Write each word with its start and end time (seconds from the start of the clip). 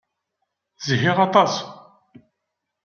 Zhiɣ 0.87 1.17
aṭas. 1.25 1.53